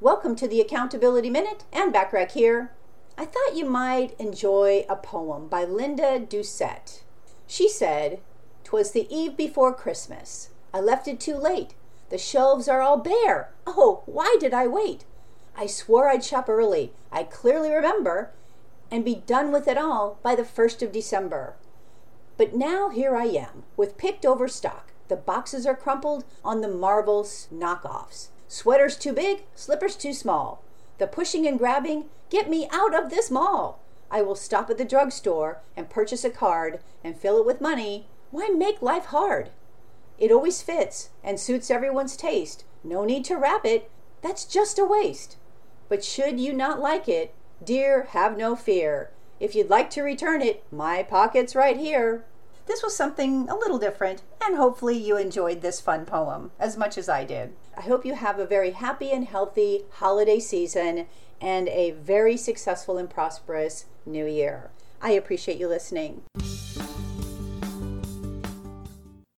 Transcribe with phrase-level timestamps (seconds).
[0.00, 2.70] Welcome to the Accountability Minute and Backrack here.
[3.16, 7.02] I thought you might enjoy a poem by Linda Doucett.
[7.48, 8.20] She said,
[8.62, 10.50] "'Twas the eve before Christmas.
[10.72, 11.74] I left it too late.
[12.10, 13.50] The shelves are all bare.
[13.66, 15.04] Oh, why did I wait?
[15.56, 18.30] I swore I'd shop early, I clearly remember,
[18.92, 21.56] and be done with it all by the first of December.
[22.36, 24.92] But now here I am, with picked over stock.
[25.08, 28.28] The boxes are crumpled on the Marvels knockoffs.
[28.48, 30.62] Sweaters too big, slippers too small.
[30.96, 33.80] The pushing and grabbing get me out of this mall.
[34.10, 38.06] I will stop at the drugstore and purchase a card and fill it with money.
[38.30, 39.50] Why make life hard?
[40.18, 42.64] It always fits and suits everyone's taste.
[42.82, 43.90] No need to wrap it.
[44.22, 45.36] That's just a waste.
[45.88, 49.10] But should you not like it, dear, have no fear.
[49.38, 52.24] If you'd like to return it, my pocket's right here.
[52.68, 56.98] This was something a little different, and hopefully you enjoyed this fun poem as much
[56.98, 57.54] as I did.
[57.74, 61.06] I hope you have a very happy and healthy holiday season
[61.40, 64.70] and a very successful and prosperous new year.
[65.00, 66.22] I appreciate you listening.